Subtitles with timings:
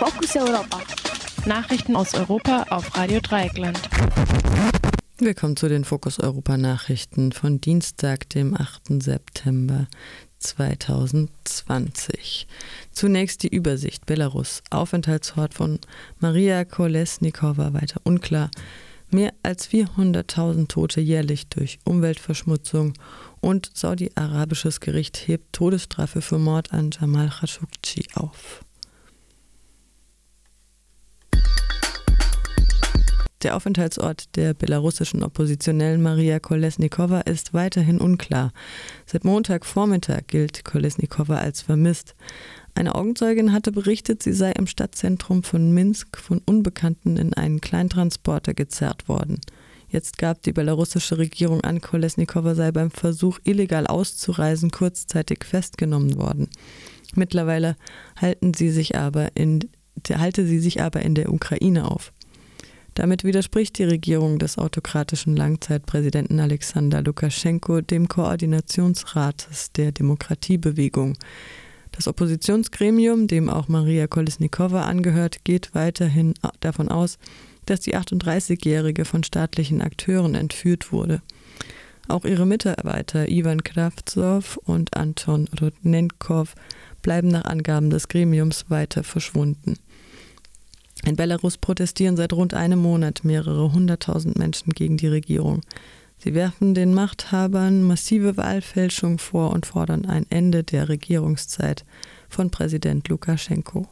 [0.00, 0.80] Fokus Europa.
[1.44, 3.78] Nachrichten aus Europa auf Radio Dreieckland.
[5.18, 9.02] Willkommen zu den Fokus Europa Nachrichten von Dienstag, dem 8.
[9.02, 9.88] September
[10.38, 12.46] 2020.
[12.92, 14.62] Zunächst die Übersicht Belarus.
[14.70, 15.78] Aufenthaltsort von
[16.18, 18.50] Maria Kolesnikova weiter unklar.
[19.10, 22.94] Mehr als 400.000 Tote jährlich durch Umweltverschmutzung
[23.40, 28.64] und saudi-arabisches Gericht hebt Todesstrafe für Mord an Jamal Khashoggi auf.
[33.42, 38.52] Der Aufenthaltsort der belarussischen Oppositionellen Maria Kolesnikova ist weiterhin unklar.
[39.06, 42.14] Seit Montagvormittag gilt Kolesnikova als vermisst.
[42.74, 48.52] Eine Augenzeugin hatte berichtet, sie sei im Stadtzentrum von Minsk von Unbekannten in einen Kleintransporter
[48.52, 49.40] gezerrt worden.
[49.88, 56.48] Jetzt gab die belarussische Regierung an, Kolesnikova sei beim Versuch, illegal auszureisen, kurzzeitig festgenommen worden.
[57.14, 57.76] Mittlerweile
[58.16, 59.70] halten sie sich aber in,
[60.12, 62.12] halte sie sich aber in der Ukraine auf.
[63.00, 71.16] Damit widerspricht die Regierung des autokratischen Langzeitpräsidenten Alexander Lukaschenko dem Koordinationsrates der Demokratiebewegung.
[71.92, 77.16] Das Oppositionsgremium, dem auch Maria Kolesnikova angehört, geht weiterhin davon aus,
[77.64, 81.22] dass die 38-Jährige von staatlichen Akteuren entführt wurde.
[82.06, 86.54] Auch ihre Mitarbeiter Ivan Kravtsov und Anton Rodnenkov
[87.00, 89.78] bleiben nach Angaben des Gremiums weiter verschwunden.
[91.04, 95.62] In Belarus protestieren seit rund einem Monat mehrere hunderttausend Menschen gegen die Regierung.
[96.18, 101.86] Sie werfen den Machthabern massive Wahlfälschung vor und fordern ein Ende der Regierungszeit
[102.28, 103.88] von Präsident Lukaschenko.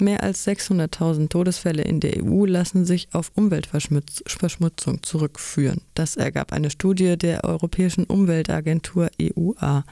[0.00, 5.80] Mehr als 600.000 Todesfälle in der EU lassen sich auf Umweltverschmutzung zurückführen.
[5.94, 9.84] Das ergab eine Studie der Europäischen Umweltagentur EUA.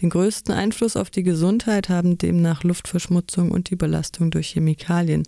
[0.00, 5.24] Den größten Einfluss auf die Gesundheit haben demnach Luftverschmutzung und die Belastung durch Chemikalien.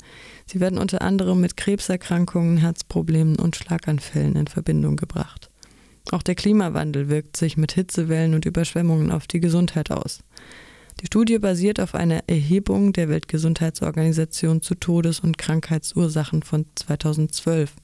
[0.47, 5.51] Sie werden unter anderem mit Krebserkrankungen, Herzproblemen und Schlaganfällen in Verbindung gebracht.
[6.11, 10.21] Auch der Klimawandel wirkt sich mit Hitzewellen und Überschwemmungen auf die Gesundheit aus.
[11.01, 17.75] Die Studie basiert auf einer Erhebung der Weltgesundheitsorganisation zu Todes- und Krankheitsursachen von 2012.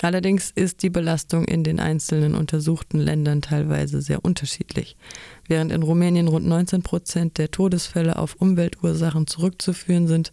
[0.00, 4.96] Allerdings ist die Belastung in den einzelnen untersuchten Ländern teilweise sehr unterschiedlich.
[5.46, 10.32] Während in Rumänien rund 19 Prozent der Todesfälle auf Umweltursachen zurückzuführen sind,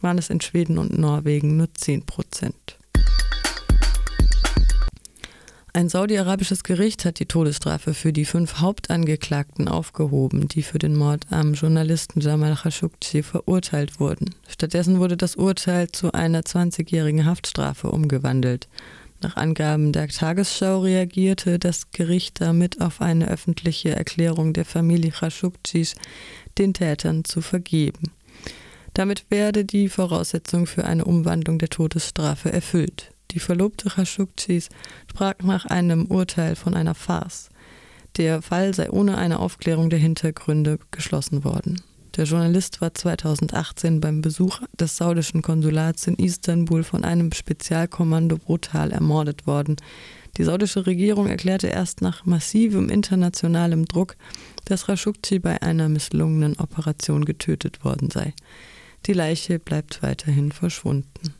[0.00, 2.77] waren es in Schweden und Norwegen nur 10 Prozent.
[5.78, 11.28] Ein saudi-arabisches Gericht hat die Todesstrafe für die fünf Hauptangeklagten aufgehoben, die für den Mord
[11.30, 14.34] am Journalisten Jamal Khashoggi verurteilt wurden.
[14.48, 18.66] Stattdessen wurde das Urteil zu einer 20-jährigen Haftstrafe umgewandelt.
[19.22, 25.94] Nach Angaben der Tagesschau reagierte das Gericht damit auf eine öffentliche Erklärung der Familie Khashoggis,
[26.58, 28.10] den Tätern zu vergeben.
[28.94, 33.12] Damit werde die Voraussetzung für eine Umwandlung der Todesstrafe erfüllt.
[33.32, 34.68] Die Verlobte Khashoggis
[35.10, 37.50] sprach nach einem Urteil von einer Farce.
[38.16, 41.82] Der Fall sei ohne eine Aufklärung der Hintergründe geschlossen worden.
[42.16, 48.90] Der Journalist war 2018 beim Besuch des saudischen Konsulats in Istanbul von einem Spezialkommando brutal
[48.90, 49.76] ermordet worden.
[50.36, 54.16] Die saudische Regierung erklärte erst nach massivem internationalem Druck,
[54.64, 58.34] dass Khashoggi bei einer misslungenen Operation getötet worden sei.
[59.06, 61.34] Die Leiche bleibt weiterhin verschwunden.